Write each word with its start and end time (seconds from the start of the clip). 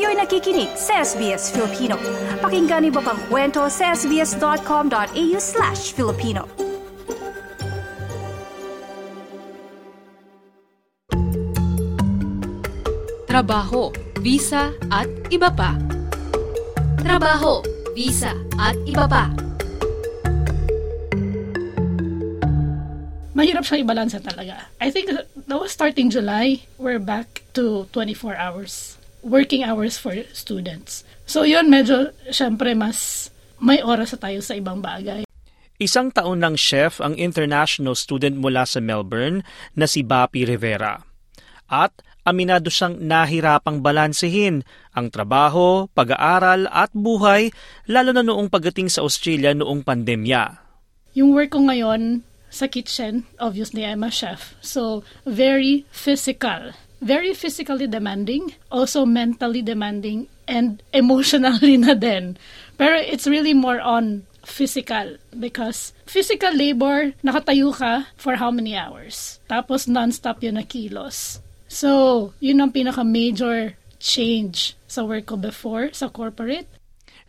Kayo'y 0.00 0.16
nakikinig 0.16 0.72
sa 0.80 1.04
SBS 1.04 1.52
Filipino. 1.52 2.00
Pakinggan 2.40 2.88
niyo 2.88 3.04
pa 3.04 3.12
ang 3.12 3.20
kwento 3.28 3.68
sa 3.68 3.92
sbs.com.au 3.92 5.36
slash 5.36 5.92
Filipino. 5.92 6.48
Trabaho, 13.28 13.92
visa 14.24 14.72
at 14.88 15.04
iba 15.28 15.52
pa. 15.52 15.76
Trabaho, 17.04 17.60
visa 17.92 18.32
at 18.56 18.80
iba 18.88 19.04
pa. 19.04 19.28
mahirap 23.36 23.68
siyang 23.68 23.84
ibalansa 23.84 24.16
talaga. 24.24 24.64
I 24.80 24.88
think 24.88 25.12
that 25.12 25.28
was 25.60 25.76
starting 25.76 26.08
July, 26.08 26.64
we're 26.80 27.00
back 27.00 27.44
to 27.52 27.84
24 27.92 28.40
hours. 28.40 28.99
Working 29.20 29.62
hours 29.62 30.00
for 30.00 30.16
students. 30.32 31.04
So 31.28 31.44
yun, 31.44 31.68
medyo, 31.68 32.16
syempre, 32.32 32.72
mas 32.72 33.28
may 33.60 33.84
oras 33.84 34.16
sa 34.16 34.18
tayo 34.18 34.40
sa 34.40 34.56
ibang 34.56 34.80
bagay. 34.80 35.28
Isang 35.80 36.12
taon 36.12 36.44
ng 36.44 36.56
chef 36.60 37.00
ang 37.00 37.16
international 37.16 37.96
student 37.96 38.36
mula 38.36 38.68
sa 38.68 38.84
Melbourne 38.84 39.40
na 39.76 39.88
si 39.88 40.04
Bapi 40.04 40.44
Rivera. 40.44 41.00
At 41.68 41.96
aminado 42.24 42.68
siyang 42.68 43.00
nahirapang 43.00 43.80
balansehin 43.80 44.60
ang 44.92 45.08
trabaho, 45.08 45.88
pag-aaral 45.92 46.68
at 46.68 46.92
buhay 46.92 47.48
lalo 47.88 48.12
na 48.12 48.20
noong 48.20 48.52
pagdating 48.52 48.92
sa 48.92 49.00
Australia 49.00 49.56
noong 49.56 49.80
pandemya. 49.80 50.60
Yung 51.16 51.32
work 51.32 51.56
ko 51.56 51.64
ngayon, 51.64 52.22
sa 52.50 52.66
kitchen, 52.66 53.24
obviously 53.38 53.86
I'm 53.86 54.02
a 54.02 54.10
chef. 54.10 54.58
So, 54.60 55.06
very 55.22 55.86
physical. 55.94 56.74
Very 57.00 57.32
physically 57.32 57.88
demanding, 57.88 58.54
also 58.70 59.04
mentally 59.08 59.62
demanding, 59.64 60.28
and 60.44 60.82
emotionally 60.92 61.76
na 61.76 61.94
din. 61.96 62.36
Pero 62.76 62.96
it's 63.00 63.26
really 63.26 63.52
more 63.56 63.80
on 63.80 64.28
physical 64.44 65.16
because 65.36 65.92
physical 66.04 66.52
labor, 66.52 67.12
nakatayo 67.24 67.72
ka 67.72 68.08
for 68.16 68.36
how 68.36 68.50
many 68.50 68.76
hours? 68.76 69.40
Tapos 69.48 69.88
non-stop 69.88 70.40
yun 70.44 70.56
na 70.56 70.64
kilos. 70.64 71.40
So, 71.70 72.32
yun 72.40 72.60
ang 72.60 72.72
pinaka-major 72.74 73.78
change 74.00 74.74
sa 74.88 75.04
work 75.04 75.28
ko 75.28 75.36
before 75.36 75.92
sa 75.92 76.08
corporate 76.08 76.66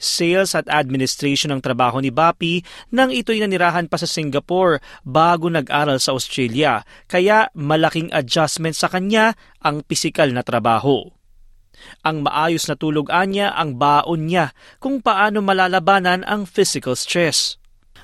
sales 0.02 0.58
at 0.58 0.66
administration 0.66 1.54
ang 1.54 1.62
trabaho 1.62 2.02
ni 2.02 2.10
Bapi 2.10 2.66
nang 2.90 3.14
ito'y 3.14 3.46
nanirahan 3.46 3.86
pa 3.86 4.02
sa 4.02 4.10
Singapore 4.10 4.82
bago 5.06 5.48
nag-aral 5.48 6.02
sa 6.02 6.18
Australia, 6.18 6.82
kaya 7.06 7.54
malaking 7.54 8.10
adjustment 8.10 8.74
sa 8.74 8.90
kanya 8.90 9.38
ang 9.62 9.86
pisikal 9.86 10.28
na 10.34 10.42
trabaho. 10.42 11.06
Ang 12.02 12.26
maayos 12.26 12.66
na 12.66 12.78
tulog 12.78 13.14
anya 13.14 13.54
ang 13.54 13.78
baon 13.78 14.30
niya 14.30 14.54
kung 14.82 15.02
paano 15.02 15.42
malalabanan 15.46 16.26
ang 16.26 16.50
physical 16.50 16.98
stress. 16.98 17.62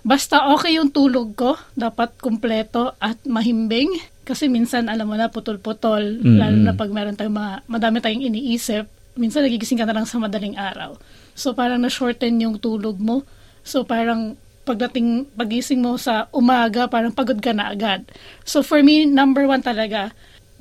Basta 0.07 0.53
okay 0.53 0.77
yung 0.77 0.93
tulog 0.93 1.35
ko, 1.35 1.57
dapat 1.73 2.15
kumpleto 2.21 2.95
at 3.01 3.19
mahimbing. 3.25 3.91
Kasi 4.27 4.51
minsan, 4.51 4.91
alam 4.91 5.07
mo 5.07 5.15
na, 5.15 5.31
putol-putol. 5.31 6.19
Mm-hmm. 6.19 6.37
Lalo 6.39 6.57
na 6.59 6.73
pag 6.75 6.91
meron 6.91 7.15
tayong 7.15 7.35
mga, 7.35 7.53
madami 7.67 7.97
tayong 8.03 8.27
iniisip. 8.27 8.87
Minsan 9.19 9.43
nagigising 9.43 9.79
ka 9.79 9.87
na 9.87 9.95
lang 9.95 10.07
sa 10.07 10.19
madaling 10.19 10.55
araw. 10.55 10.95
So 11.37 11.53
parang 11.53 11.85
na-shorten 11.85 12.41
yung 12.41 12.57
tulog 12.57 12.97
mo. 12.97 13.21
So 13.61 13.85
parang 13.85 14.41
pagdating 14.65 15.29
pagising 15.37 15.85
mo 15.85 15.95
sa 15.95 16.25
umaga, 16.33 16.89
parang 16.89 17.13
pagod 17.13 17.37
ka 17.39 17.53
na 17.53 17.71
agad. 17.71 18.09
So 18.43 18.65
for 18.65 18.81
me, 18.81 19.05
number 19.05 19.45
one 19.45 19.61
talaga, 19.61 20.11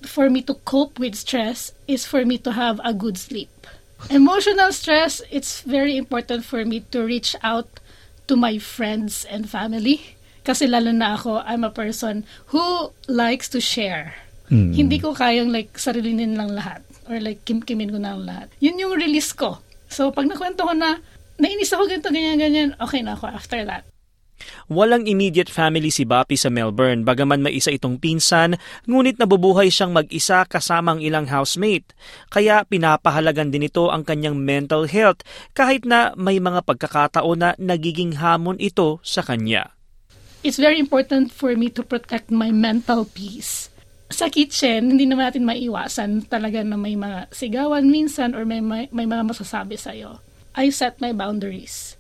for 0.04 0.28
me 0.28 0.44
to 0.44 0.54
cope 0.68 1.00
with 1.00 1.16
stress 1.16 1.72
is 1.88 2.04
for 2.04 2.22
me 2.28 2.36
to 2.44 2.52
have 2.52 2.78
a 2.84 2.92
good 2.92 3.16
sleep. 3.16 3.50
Emotional 4.12 4.70
stress, 4.70 5.24
it's 5.32 5.64
very 5.64 5.96
important 5.96 6.44
for 6.44 6.62
me 6.62 6.84
to 6.92 7.02
reach 7.02 7.34
out 7.40 7.66
to 8.28 8.36
my 8.36 8.60
friends 8.60 9.24
and 9.26 9.48
family. 9.48 10.14
Kasi 10.46 10.70
lalo 10.70 10.94
na 10.94 11.18
ako, 11.18 11.42
I'm 11.42 11.66
a 11.66 11.74
person 11.74 12.22
who 12.54 12.94
likes 13.10 13.50
to 13.50 13.58
share. 13.58 14.14
Mm. 14.46 14.76
Hindi 14.76 15.02
ko 15.02 15.10
kayang 15.10 15.50
like 15.50 15.74
sarilinin 15.74 16.38
lang 16.38 16.54
lahat 16.54 16.86
or 17.10 17.18
like 17.18 17.42
kimkimin 17.42 17.90
ko 17.90 17.98
na 17.98 18.14
lahat. 18.14 18.46
Yun 18.62 18.78
yung 18.78 18.94
release 18.94 19.34
ko. 19.34 19.58
So, 19.86 20.10
pag 20.10 20.26
nakwento 20.26 20.66
ko 20.66 20.74
na, 20.74 20.98
nainis 21.38 21.72
ako 21.72 21.86
ganito, 21.86 22.10
ganyan, 22.10 22.38
ganyan, 22.38 22.70
okay 22.82 23.00
na 23.00 23.14
ako 23.14 23.30
after 23.30 23.62
that. 23.66 23.86
Walang 24.68 25.08
immediate 25.08 25.48
family 25.48 25.88
si 25.88 26.04
Bapi 26.04 26.36
sa 26.36 26.52
Melbourne 26.52 27.08
bagaman 27.08 27.40
may 27.40 27.56
isa 27.56 27.72
itong 27.72 27.96
pinsan 27.96 28.60
ngunit 28.84 29.16
nabubuhay 29.16 29.72
siyang 29.72 29.96
mag-isa 29.96 30.44
kasama 30.44 30.96
ang 30.96 31.00
ilang 31.00 31.24
housemate. 31.24 31.96
Kaya 32.28 32.66
pinapahalagan 32.68 33.48
din 33.48 33.64
ito 33.70 33.88
ang 33.88 34.04
kanyang 34.04 34.36
mental 34.36 34.84
health 34.84 35.24
kahit 35.56 35.88
na 35.88 36.12
may 36.20 36.36
mga 36.36 36.68
pagkakataon 36.68 37.38
na 37.40 37.50
nagiging 37.56 38.20
hamon 38.20 38.60
ito 38.60 39.00
sa 39.00 39.24
kanya. 39.24 39.72
It's 40.44 40.60
very 40.60 40.76
important 40.76 41.32
for 41.32 41.56
me 41.56 41.72
to 41.72 41.80
protect 41.80 42.28
my 42.28 42.52
mental 42.52 43.08
peace 43.08 43.72
sa 44.06 44.30
kitchen, 44.30 44.94
hindi 44.94 45.04
naman 45.06 45.26
natin 45.26 45.48
maiwasan 45.48 46.30
talaga 46.30 46.62
na 46.62 46.78
may 46.78 46.94
mga 46.94 47.26
sigawan 47.34 47.90
minsan 47.90 48.38
or 48.38 48.46
may, 48.46 48.62
may, 48.62 48.86
may 48.94 49.06
mga 49.06 49.26
masasabi 49.26 49.74
sa'yo. 49.74 50.22
I 50.54 50.70
set 50.70 51.02
my 51.02 51.10
boundaries. 51.10 51.98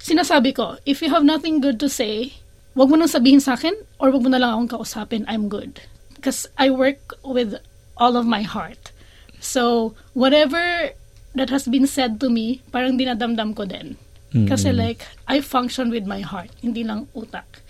Sinasabi 0.00 0.52
ko, 0.52 0.76
if 0.84 1.00
you 1.00 1.08
have 1.08 1.24
nothing 1.24 1.60
good 1.60 1.80
to 1.80 1.88
say, 1.88 2.36
wag 2.76 2.88
mo 2.92 2.96
nang 2.96 3.10
sabihin 3.10 3.40
sa 3.40 3.56
akin 3.56 3.72
or 3.96 4.12
wag 4.12 4.22
mo 4.24 4.28
na 4.28 4.40
lang 4.40 4.52
akong 4.52 4.80
kausapin, 4.80 5.24
I'm 5.28 5.48
good. 5.48 5.80
Because 6.14 6.44
I 6.60 6.68
work 6.68 7.16
with 7.24 7.56
all 7.96 8.20
of 8.20 8.28
my 8.28 8.44
heart. 8.44 8.92
So, 9.40 9.96
whatever 10.12 10.92
that 11.32 11.48
has 11.48 11.64
been 11.64 11.88
said 11.88 12.20
to 12.20 12.28
me, 12.28 12.60
parang 12.68 13.00
dinadamdam 13.00 13.56
ko 13.56 13.64
din. 13.64 13.96
Mm-hmm. 14.30 14.48
Kasi 14.48 14.76
like, 14.76 15.08
I 15.24 15.40
function 15.40 15.88
with 15.88 16.04
my 16.04 16.20
heart, 16.20 16.52
hindi 16.60 16.84
lang 16.84 17.08
utak. 17.16 17.64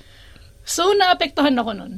So, 0.66 0.92
naapektuhan 0.92 1.56
ako 1.56 1.72
nun. 1.78 1.94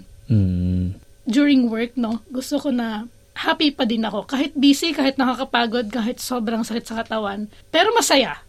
During 1.33 1.73
work, 1.73 1.97
no, 1.97 2.21
gusto 2.29 2.61
ko 2.61 2.69
na 2.69 3.09
happy 3.33 3.73
pa 3.73 3.89
din 3.89 4.05
ako. 4.05 4.29
Kahit 4.29 4.53
busy, 4.53 4.93
kahit 4.93 5.17
nakakapagod, 5.17 5.89
kahit 5.89 6.21
sobrang 6.21 6.61
sakit 6.61 6.85
sa 6.85 7.01
katawan. 7.01 7.49
Pero 7.73 7.89
masaya. 7.97 8.45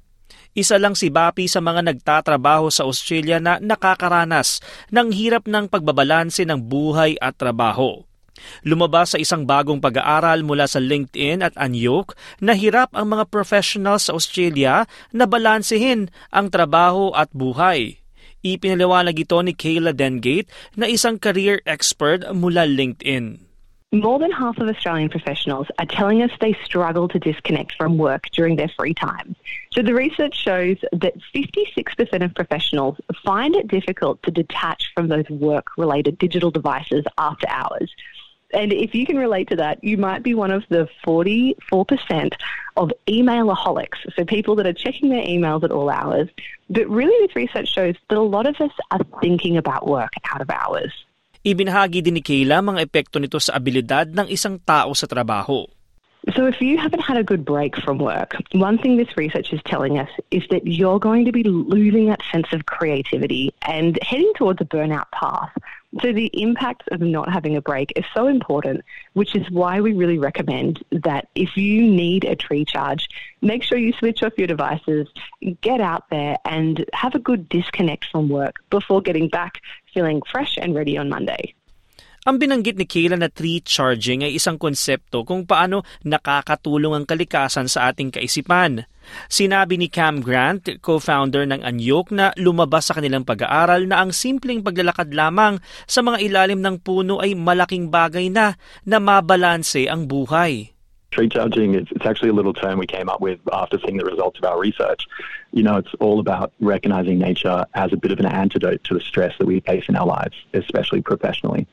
Isa 0.53 0.77
lang 0.77 0.93
si 0.93 1.09
Bapi 1.09 1.49
sa 1.49 1.63
mga 1.63 1.81
nagtatrabaho 1.81 2.69
sa 2.69 2.85
Australia 2.85 3.41
na 3.41 3.57
nakakaranas 3.57 4.61
ng 4.93 5.09
hirap 5.09 5.49
ng 5.49 5.65
pagbabalanse 5.65 6.45
ng 6.45 6.59
buhay 6.59 7.17
at 7.17 7.39
trabaho. 7.39 8.05
Lumabas 8.67 9.15
sa 9.15 9.17
isang 9.17 9.47
bagong 9.47 9.79
pag-aaral 9.79 10.43
mula 10.43 10.67
sa 10.67 10.77
LinkedIn 10.83 11.41
at 11.41 11.55
Anyok 11.55 12.13
na 12.43 12.53
hirap 12.53 12.91
ang 12.91 13.15
mga 13.15 13.31
professionals 13.31 14.11
sa 14.11 14.13
Australia 14.13 14.83
na 15.15 15.23
balansehin 15.23 16.11
ang 16.29 16.51
trabaho 16.51 17.15
at 17.15 17.31
buhay. 17.31 18.02
Ipinaliwanag 18.43 19.15
ito 19.15 19.39
ni 19.39 19.55
Kayla 19.55 19.95
Dengate 19.95 20.51
na 20.75 20.91
isang 20.91 21.15
career 21.15 21.63
expert 21.63 22.27
mula 22.35 22.67
LinkedIn. 22.67 23.39
More 23.93 24.17
than 24.17 24.31
half 24.31 24.57
of 24.57 24.67
Australian 24.67 25.07
professionals 25.07 25.67
are 25.77 25.85
telling 25.85 26.23
us 26.23 26.31
they 26.41 26.57
struggle 26.65 27.07
to 27.07 27.19
disconnect 27.19 27.77
from 27.77 27.97
work 27.97 28.25
during 28.33 28.57
their 28.57 28.67
free 28.75 28.93
time. 28.93 29.35
So 29.71 29.81
the 29.81 29.93
research 29.93 30.35
shows 30.35 30.77
that 30.91 31.13
56% 31.31 32.25
of 32.25 32.33
professionals 32.33 32.97
find 33.23 33.55
it 33.55 33.67
difficult 33.67 34.21
to 34.23 34.31
detach 34.31 34.91
from 34.95 35.07
those 35.07 35.29
work 35.29 35.67
related 35.77 36.17
digital 36.17 36.49
devices 36.49 37.05
after 37.19 37.47
hours. 37.47 37.93
And 38.53 38.71
if 38.71 38.93
you 38.93 39.05
can 39.05 39.17
relate 39.17 39.49
to 39.49 39.57
that, 39.57 39.83
you 39.83 39.97
might 39.97 40.21
be 40.21 40.33
one 40.33 40.51
of 40.51 40.63
the 40.69 40.87
44% 41.05 41.57
of 42.77 42.91
emailaholics, 43.07 43.97
so 44.15 44.25
people 44.25 44.55
that 44.57 44.67
are 44.67 44.73
checking 44.73 45.09
their 45.09 45.25
emails 45.25 45.63
at 45.63 45.71
all 45.71 45.89
hours. 45.89 46.29
But 46.69 46.87
really, 46.89 47.13
this 47.25 47.35
research 47.35 47.73
shows 47.73 47.95
that 48.09 48.17
a 48.17 48.21
lot 48.21 48.45
of 48.45 48.55
us 48.61 48.71
are 48.91 49.01
thinking 49.21 49.57
about 49.57 49.87
work 49.87 50.13
out 50.31 50.41
of 50.41 50.49
hours. 50.49 50.93
Ibinahagi 51.43 51.99
din 51.99 52.15
ni 52.15 52.23
Kayla 52.23 52.63
mga 52.63 52.87
epekto 52.87 53.19
nito 53.19 53.35
sa 53.35 53.59
abilidad 53.59 54.15
ng 54.15 54.31
isang 54.31 54.63
tao 54.63 54.95
sa 54.95 55.09
trabaho. 55.09 55.67
So, 56.31 56.47
if 56.47 56.61
you 56.61 56.79
haven't 56.79 57.03
had 57.03 57.17
a 57.17 57.23
good 57.23 57.43
break 57.43 57.75
from 57.75 57.99
work, 57.99 58.39
one 58.53 58.77
thing 58.79 58.95
this 58.95 59.11
research 59.17 59.51
is 59.51 59.59
telling 59.67 59.99
us 59.99 60.07
is 60.31 60.47
that 60.51 60.65
you're 60.65 60.99
going 60.99 61.25
to 61.25 61.35
be 61.35 61.43
losing 61.43 62.07
that 62.07 62.23
sense 62.31 62.47
of 62.53 62.65
creativity 62.65 63.51
and 63.67 63.99
heading 64.01 64.31
towards 64.39 64.61
a 64.61 64.65
burnout 64.65 65.11
path. 65.11 65.51
So, 66.01 66.11
the 66.11 66.31
impact 66.33 66.89
of 66.91 67.01
not 67.01 67.31
having 67.31 67.55
a 67.55 67.61
break 67.61 67.93
is 67.95 68.03
so 68.15 68.27
important, 68.27 68.83
which 69.13 69.35
is 69.35 69.49
why 69.51 69.79
we 69.79 69.93
really 69.93 70.17
recommend 70.17 70.83
that 70.91 71.27
if 71.35 71.55
you 71.55 71.83
need 71.83 72.23
a 72.23 72.35
tree 72.35 72.65
charge, 72.65 73.07
make 73.41 73.61
sure 73.61 73.77
you 73.77 73.93
switch 73.93 74.23
off 74.23 74.33
your 74.35 74.47
devices, 74.47 75.07
get 75.61 75.81
out 75.81 76.09
there, 76.09 76.37
and 76.45 76.83
have 76.93 77.13
a 77.13 77.19
good 77.19 77.47
disconnect 77.47 78.05
from 78.05 78.27
work 78.27 78.55
before 78.71 79.01
getting 79.01 79.27
back 79.27 79.61
feeling 79.93 80.21
fresh 80.31 80.57
and 80.59 80.73
ready 80.73 80.97
on 80.97 81.09
Monday. 81.09 81.53
Ang 82.23 82.39
binanggit 82.39 82.79
ni 82.79 82.87
Kayla 82.87 83.19
na 83.19 83.27
tree 83.27 83.59
charging 83.59 84.23
ay 84.23 84.39
isang 84.39 84.55
konsepto 84.55 85.27
kung 85.27 85.43
paano 85.43 85.83
nakakatulong 86.07 86.95
ang 86.95 87.03
kalikasan 87.03 87.67
sa 87.67 87.91
ating 87.91 88.15
kaisipan. 88.15 88.87
Sinabi 89.27 89.75
ni 89.75 89.91
Cam 89.91 90.23
Grant, 90.23 90.63
co-founder 90.79 91.43
ng 91.43 91.67
Anyok, 91.67 92.15
na 92.15 92.31
lumabas 92.39 92.87
sa 92.87 92.95
kanilang 92.95 93.27
pag-aaral 93.27 93.91
na 93.91 93.99
ang 93.99 94.15
simpleng 94.15 94.63
paglalakad 94.63 95.11
lamang 95.11 95.59
sa 95.83 95.99
mga 95.99 96.23
ilalim 96.23 96.63
ng 96.63 96.79
puno 96.79 97.19
ay 97.19 97.35
malaking 97.35 97.91
bagay 97.91 98.31
na 98.31 98.55
na 98.87 99.03
mabalanse 99.03 99.91
ang 99.91 100.07
buhay. 100.07 100.71
Recharging 101.19 101.75
is 101.75 101.91
it's 101.91 102.07
actually 102.07 102.31
a 102.31 102.37
little 102.39 102.55
term 102.55 102.79
we 102.79 102.87
came 102.87 103.11
up 103.11 103.19
with 103.19 103.37
after 103.51 103.75
seeing 103.83 103.99
the 103.99 104.07
results 104.07 104.39
of 104.39 104.47
our 104.47 104.57
research. 104.57 105.03
You 105.51 105.61
know, 105.61 105.75
it's 105.75 105.93
all 105.99 106.23
about 106.23 106.55
recognizing 106.63 107.19
nature 107.19 107.67
as 107.75 107.91
a 107.91 107.99
bit 107.99 108.15
of 108.15 108.23
an 108.23 108.31
antidote 108.31 108.81
to 108.87 108.95
the 108.95 109.03
stress 109.03 109.35
that 109.37 109.45
we 109.45 109.59
face 109.59 109.91
in 109.91 109.99
our 109.99 110.07
lives, 110.07 110.39
especially 110.55 111.03
professionally. 111.03 111.67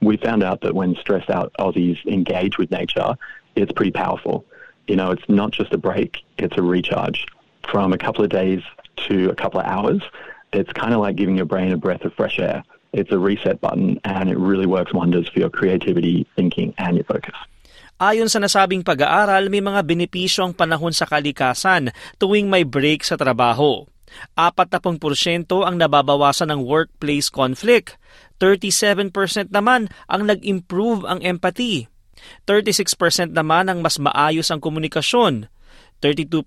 We 0.00 0.16
found 0.16 0.42
out 0.42 0.60
that 0.60 0.74
when 0.74 0.94
stressed 0.96 1.30
out 1.30 1.52
Aussies 1.58 2.04
engage 2.06 2.58
with 2.58 2.70
nature, 2.70 3.16
it's 3.54 3.72
pretty 3.72 3.92
powerful. 3.92 4.44
You 4.86 4.96
know, 4.96 5.10
it's 5.10 5.26
not 5.28 5.52
just 5.52 5.72
a 5.72 5.78
break, 5.78 6.18
it's 6.38 6.56
a 6.56 6.62
recharge. 6.62 7.26
From 7.70 7.92
a 7.92 7.98
couple 7.98 8.22
of 8.22 8.30
days 8.30 8.62
to 9.08 9.30
a 9.30 9.34
couple 9.34 9.60
of 9.60 9.66
hours, 9.66 10.02
it's 10.52 10.72
kind 10.72 10.94
of 10.94 11.00
like 11.00 11.16
giving 11.16 11.36
your 11.36 11.46
brain 11.46 11.72
a 11.72 11.76
breath 11.76 12.04
of 12.04 12.14
fresh 12.14 12.38
air. 12.38 12.62
It's 12.92 13.10
a 13.10 13.18
reset 13.18 13.60
button 13.60 14.00
and 14.04 14.30
it 14.30 14.38
really 14.38 14.66
works 14.66 14.94
wonders 14.94 15.28
for 15.28 15.40
your 15.40 15.50
creativity, 15.50 16.26
thinking, 16.36 16.72
and 16.78 16.96
your 16.96 17.04
focus. 17.04 17.34
Ayon 17.96 18.28
sa 18.28 18.38
nasabing 18.40 18.84
pag-aaral, 18.84 19.48
may 19.48 19.64
mga 19.64 19.80
benepisyo 19.88 20.44
ang 20.44 20.52
panahon 20.52 20.92
sa 20.92 21.08
kalikasan 21.08 21.96
tuwing 22.20 22.52
may 22.52 22.60
break 22.60 23.00
sa 23.00 23.16
trabaho. 23.16 23.88
40% 24.36 25.00
ang 25.64 25.76
nababawasan 25.76 26.52
ng 26.52 26.60
workplace 26.64 27.28
conflict. 27.28 27.96
37% 28.38 29.52
naman 29.52 29.88
ang 30.06 30.28
nag-improve 30.28 31.04
ang 31.08 31.20
empathy. 31.24 31.88
36% 32.48 33.32
naman 33.32 33.70
ang 33.70 33.84
mas 33.84 34.00
maayos 34.00 34.48
ang 34.50 34.60
komunikasyon. 34.60 35.48
32% 36.04 36.44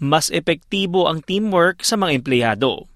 mas 0.00 0.32
epektibo 0.32 1.04
ang 1.08 1.20
teamwork 1.20 1.84
sa 1.84 2.00
mga 2.00 2.16
empleyado. 2.16 2.88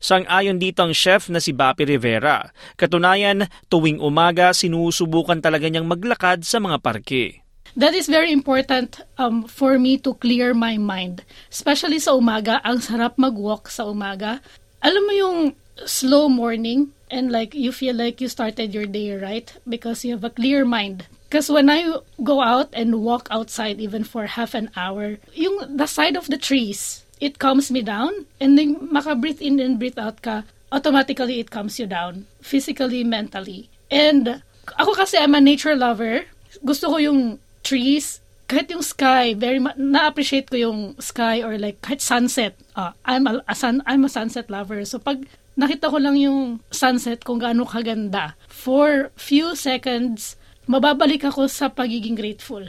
Sang-ayon 0.00 0.58
dito 0.60 0.84
ang 0.84 0.92
chef 0.92 1.28
na 1.32 1.40
si 1.40 1.52
Bapi 1.52 1.84
Rivera. 1.84 2.48
Katunayan, 2.76 3.48
tuwing 3.68 4.00
umaga 4.00 4.52
sinusubukan 4.52 5.40
talaga 5.40 5.68
niyang 5.68 5.88
maglakad 5.88 6.42
sa 6.44 6.58
mga 6.60 6.80
parke. 6.80 7.46
That 7.76 7.92
is 7.92 8.08
very 8.08 8.32
important 8.32 9.04
um, 9.20 9.44
for 9.44 9.76
me 9.76 10.00
to 10.00 10.16
clear 10.16 10.56
my 10.56 10.80
mind. 10.80 11.28
Especially 11.52 12.00
sa 12.00 12.16
umaga, 12.16 12.64
ang 12.64 12.80
sarap 12.80 13.20
mag-walk 13.20 13.68
sa 13.68 13.84
umaga. 13.84 14.40
Alam 14.80 15.02
mo 15.04 15.12
yung 15.12 15.38
slow 15.84 16.32
morning 16.32 16.95
and 17.10 17.30
like 17.30 17.54
you 17.54 17.72
feel 17.72 17.94
like 17.94 18.20
you 18.20 18.28
started 18.28 18.74
your 18.74 18.86
day 18.86 19.14
right 19.14 19.52
because 19.68 20.04
you 20.04 20.12
have 20.12 20.24
a 20.24 20.30
clear 20.30 20.64
mind. 20.64 21.06
Because 21.28 21.50
when 21.50 21.68
I 21.68 21.98
go 22.22 22.40
out 22.40 22.70
and 22.72 23.02
walk 23.02 23.28
outside 23.30 23.80
even 23.80 24.04
for 24.04 24.26
half 24.26 24.54
an 24.54 24.70
hour, 24.76 25.18
yung 25.34 25.76
the 25.76 25.86
side 25.86 26.16
of 26.16 26.28
the 26.28 26.38
trees, 26.38 27.04
it 27.20 27.38
calms 27.38 27.70
me 27.70 27.82
down. 27.82 28.26
And 28.40 28.56
then 28.56 28.88
maka-breathe 28.92 29.42
in 29.42 29.58
and 29.58 29.78
breathe 29.78 29.98
out 29.98 30.22
ka, 30.22 30.44
automatically 30.70 31.40
it 31.40 31.50
calms 31.50 31.78
you 31.78 31.86
down. 31.86 32.26
Physically, 32.40 33.02
mentally. 33.02 33.68
And 33.90 34.42
ako 34.78 34.94
kasi 34.94 35.18
I'm 35.18 35.34
a 35.34 35.40
nature 35.40 35.74
lover. 35.74 36.24
Gusto 36.64 36.90
ko 36.90 36.96
yung 36.98 37.38
trees, 37.62 38.20
kahit 38.46 38.70
yung 38.70 38.82
sky, 38.82 39.34
very 39.34 39.58
na-appreciate 39.58 40.46
ko 40.50 40.56
yung 40.56 40.80
sky 41.02 41.42
or 41.42 41.58
like 41.58 41.82
kahit 41.82 41.98
sunset. 41.98 42.54
Uh, 42.78 42.94
I'm 43.02 43.26
a, 43.26 43.42
a 43.46 43.54
sun, 43.54 43.82
I'm 43.86 44.06
a 44.06 44.10
sunset 44.10 44.46
lover. 44.48 44.86
So 44.86 45.02
pag 45.02 45.26
nakita 45.58 45.90
ko 45.90 45.98
lang 45.98 46.14
yung 46.14 46.62
sunset 46.70 47.26
kung 47.26 47.42
gaano 47.42 47.66
kaganda, 47.66 48.38
for 48.46 49.10
few 49.18 49.58
seconds, 49.58 50.38
mababalik 50.70 51.26
ako 51.26 51.50
sa 51.50 51.70
pagiging 51.70 52.14
grateful. 52.14 52.62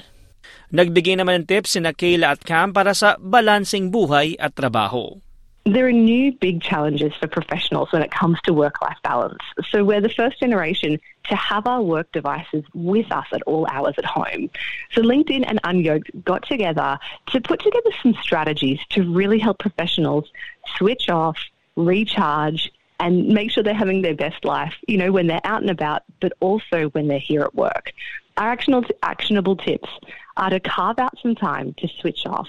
Nagbigay 0.74 1.16
naman 1.16 1.44
ng 1.44 1.48
tips 1.48 1.78
si 1.78 1.80
Kayla 1.80 2.36
at 2.36 2.42
Cam 2.44 2.76
para 2.76 2.92
sa 2.92 3.16
balansing 3.22 3.88
buhay 3.88 4.36
at 4.36 4.52
trabaho. 4.58 5.16
There 5.68 5.86
are 5.86 5.92
new 5.92 6.32
big 6.32 6.62
challenges 6.62 7.14
for 7.16 7.28
professionals 7.28 7.92
when 7.92 8.02
it 8.02 8.10
comes 8.10 8.40
to 8.44 8.54
work 8.54 8.82
life 8.82 8.96
balance. 9.04 9.44
So, 9.70 9.84
we're 9.84 10.00
the 10.00 10.08
first 10.08 10.40
generation 10.40 10.98
to 11.26 11.36
have 11.36 11.68
our 11.68 11.82
work 11.82 12.10
devices 12.14 12.64
with 12.74 13.12
us 13.12 13.26
at 13.34 13.42
all 13.42 13.68
hours 13.70 13.96
at 13.98 14.06
home. 14.06 14.50
So, 14.94 15.02
LinkedIn 15.02 15.44
and 15.46 15.62
Unyoked 15.64 16.24
got 16.24 16.48
together 16.48 16.98
to 17.32 17.42
put 17.42 17.60
together 17.60 17.90
some 18.02 18.14
strategies 18.14 18.80
to 18.92 19.14
really 19.14 19.40
help 19.40 19.60
professionals 19.60 20.32
switch 20.78 21.10
off, 21.10 21.38
recharge, 21.76 22.72
and 23.02 23.28
make 23.28 23.52
sure 23.52 23.62
they're 23.62 23.74
having 23.74 24.02
their 24.02 24.16
best 24.16 24.46
life, 24.46 24.74
you 24.88 24.98
know, 24.98 25.12
when 25.12 25.28
they're 25.28 25.42
out 25.44 25.60
and 25.60 25.70
about, 25.70 26.04
but 26.22 26.32
also 26.40 26.88
when 26.92 27.10
they're 27.10 27.20
here 27.20 27.42
at 27.42 27.54
work. 27.54 27.92
Our 28.38 28.52
actionable, 28.52 29.56
tips 29.56 29.90
are 30.38 30.52
to 30.52 30.60
carve 30.60 31.00
out 31.00 31.18
some 31.22 31.34
time 31.34 31.74
to 31.80 31.88
switch 32.00 32.26
off, 32.28 32.48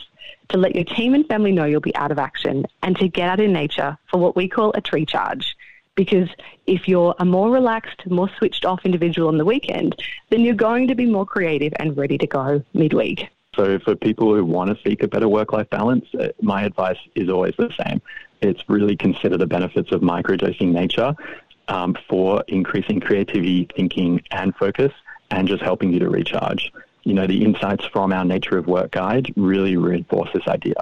to 0.50 0.58
let 0.58 0.74
your 0.74 0.84
team 0.84 1.14
and 1.14 1.26
family 1.26 1.50
know 1.50 1.64
you'll 1.64 1.80
be 1.80 1.96
out 1.96 2.12
of 2.12 2.18
action, 2.18 2.66
and 2.82 2.94
to 2.98 3.08
get 3.08 3.28
out 3.28 3.40
in 3.40 3.52
nature 3.52 3.96
for 4.10 4.18
what 4.18 4.36
we 4.36 4.48
call 4.48 4.72
a 4.74 4.82
tree 4.82 5.06
charge. 5.06 5.56
Because 5.94 6.28
if 6.66 6.86
you're 6.86 7.14
a 7.18 7.24
more 7.24 7.50
relaxed, 7.50 8.06
more 8.06 8.28
switched 8.36 8.64
off 8.66 8.84
individual 8.84 9.28
on 9.28 9.38
the 9.38 9.44
weekend, 9.44 9.96
then 10.28 10.42
you're 10.42 10.54
going 10.54 10.88
to 10.88 10.94
be 10.94 11.06
more 11.06 11.26
creative 11.26 11.72
and 11.78 11.96
ready 11.96 12.18
to 12.18 12.26
go 12.26 12.62
midweek. 12.74 13.28
So, 13.56 13.78
for 13.80 13.96
people 13.96 14.34
who 14.34 14.44
want 14.44 14.70
to 14.70 14.88
seek 14.88 15.02
a 15.02 15.08
better 15.08 15.28
work 15.28 15.52
life 15.52 15.68
balance, 15.70 16.04
uh, 16.14 16.28
my 16.40 16.62
advice 16.62 16.98
is 17.16 17.28
always 17.28 17.54
the 17.58 17.72
same. 17.82 18.00
It's 18.40 18.62
really 18.68 18.96
consider 18.96 19.36
the 19.36 19.46
benefits 19.46 19.90
of 19.90 20.02
microdosing 20.02 20.70
nature 20.70 21.16
um, 21.66 21.96
for 22.08 22.44
increasing 22.46 23.00
creativity, 23.00 23.68
thinking, 23.74 24.22
and 24.30 24.54
focus, 24.54 24.92
and 25.30 25.48
just 25.48 25.62
helping 25.62 25.92
you 25.92 25.98
to 25.98 26.08
recharge. 26.08 26.72
you 27.08 27.16
know, 27.16 27.24
the 27.24 27.40
insights 27.40 27.88
from 27.88 28.12
our 28.12 28.20
Nature 28.20 28.60
of 28.60 28.68
Work 28.68 28.92
guide 28.92 29.32
really 29.32 29.80
reinforce 29.80 30.28
this 30.36 30.44
idea. 30.44 30.76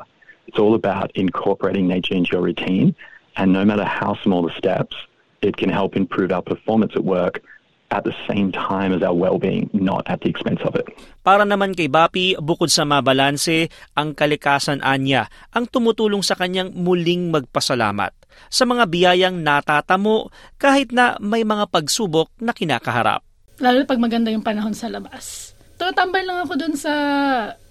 It's 0.50 0.58
all 0.58 0.74
about 0.74 1.14
incorporating 1.14 1.86
nature 1.86 2.18
into 2.18 2.34
your 2.34 2.42
routine, 2.42 2.98
and 3.38 3.54
no 3.54 3.62
matter 3.62 3.86
how 3.86 4.18
small 4.26 4.42
the 4.42 4.54
steps, 4.58 4.98
it 5.38 5.54
can 5.54 5.70
help 5.70 5.94
improve 5.94 6.34
our 6.34 6.42
performance 6.42 6.98
at 6.98 7.06
work 7.06 7.46
at 7.94 8.02
the 8.02 8.14
same 8.26 8.50
time 8.50 8.90
as 8.90 9.06
our 9.06 9.14
well-being, 9.14 9.70
not 9.70 10.02
at 10.10 10.18
the 10.22 10.28
expense 10.30 10.58
of 10.66 10.74
it. 10.74 10.90
Para 11.22 11.46
naman 11.46 11.78
kay 11.78 11.86
Bapi, 11.86 12.34
bukod 12.34 12.74
sa 12.74 12.82
mabalanse, 12.82 13.70
ang 13.94 14.10
kalikasan 14.10 14.82
anya 14.82 15.30
ang 15.54 15.70
tumutulong 15.70 16.26
sa 16.26 16.34
kanyang 16.34 16.74
muling 16.74 17.30
magpasalamat 17.30 18.10
sa 18.50 18.66
mga 18.66 18.90
biyayang 18.90 19.46
natatamo 19.46 20.34
kahit 20.58 20.90
na 20.90 21.14
may 21.22 21.46
mga 21.46 21.70
pagsubok 21.70 22.34
na 22.42 22.50
kinakaharap. 22.50 23.25
Lalo 23.58 23.88
pag 23.88 24.00
maganda 24.00 24.28
yung 24.28 24.44
panahon 24.44 24.76
sa 24.76 24.92
labas. 24.92 25.56
Tumatambay 25.80 26.24
lang 26.24 26.44
ako 26.44 26.52
dun 26.56 26.76
sa 26.76 26.92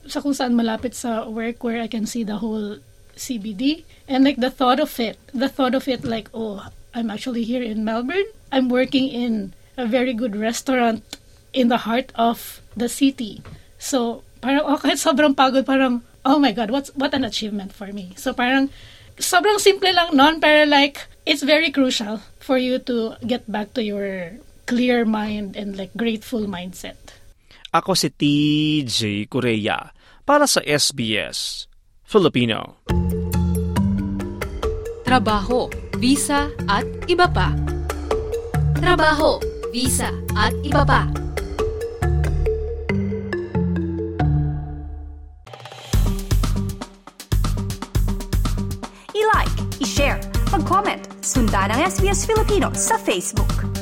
sa 0.06 0.22
kung 0.22 0.34
saan 0.34 0.54
malapit 0.54 0.94
sa 0.94 1.26
work 1.26 1.62
where 1.66 1.82
I 1.82 1.90
can 1.90 2.06
see 2.06 2.22
the 2.22 2.38
whole 2.38 2.78
CBD. 3.18 3.86
And 4.08 4.24
like 4.24 4.38
the 4.38 4.54
thought 4.54 4.80
of 4.80 4.94
it, 5.02 5.18
the 5.34 5.50
thought 5.50 5.74
of 5.74 5.90
it 5.90 6.06
like, 6.06 6.30
oh, 6.34 6.70
I'm 6.94 7.10
actually 7.10 7.44
here 7.44 7.64
in 7.64 7.84
Melbourne. 7.84 8.30
I'm 8.52 8.70
working 8.70 9.10
in 9.10 9.54
a 9.78 9.86
very 9.86 10.14
good 10.14 10.36
restaurant 10.36 11.04
in 11.52 11.68
the 11.68 11.90
heart 11.90 12.12
of 12.16 12.62
the 12.78 12.88
city. 12.88 13.42
So, 13.80 14.24
parang 14.40 14.64
oh, 14.64 14.78
kahit 14.78 15.02
sobrang 15.02 15.36
pagod, 15.36 15.66
parang, 15.66 16.04
oh 16.24 16.40
my 16.40 16.52
God, 16.52 16.72
what's, 16.72 16.94
what 16.96 17.14
an 17.14 17.24
achievement 17.24 17.74
for 17.74 17.92
me. 17.92 18.14
So, 18.16 18.32
parang, 18.32 18.70
sobrang 19.18 19.60
simple 19.60 19.92
lang 19.92 20.16
non, 20.16 20.40
pero 20.40 20.68
like, 20.68 21.08
it's 21.26 21.44
very 21.44 21.72
crucial 21.72 22.22
for 22.40 22.58
you 22.58 22.80
to 22.88 23.16
get 23.26 23.50
back 23.50 23.74
to 23.74 23.84
your 23.84 24.40
clear 24.66 25.06
mind 25.06 25.54
and 25.56 25.78
like 25.78 25.94
grateful 25.94 26.50
mindset. 26.50 26.98
Ako 27.70 27.94
si 27.94 28.10
TJ 28.10 29.30
Korea 29.30 29.94
para 30.26 30.50
sa 30.50 30.62
SBS 30.66 31.70
Filipino. 32.06 32.82
Trabaho, 35.06 35.70
visa 36.02 36.50
at 36.66 36.86
iba 37.06 37.30
pa. 37.30 37.54
Trabaho, 38.82 39.38
visa 39.70 40.10
at 40.34 40.54
iba 40.66 40.82
pa. 40.82 41.06
I-like, 49.14 49.56
i-share, 49.78 50.18
mag-comment, 50.50 51.06
sundan 51.22 51.70
ang 51.70 51.86
SBS 51.86 52.26
Filipino 52.26 52.74
sa 52.74 52.98
Facebook. 52.98 53.75